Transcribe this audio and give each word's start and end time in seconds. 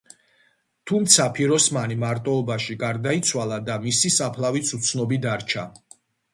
თუმცა 0.91 1.27
ფიროსმანი 1.39 1.99
მარტოობაში 2.05 2.79
გარდაიცვალა 2.85 3.61
და 3.69 3.79
მისი 3.87 4.15
საფლავიც 4.19 4.75
უცნობი 4.81 5.25
დარჩა. 5.31 5.71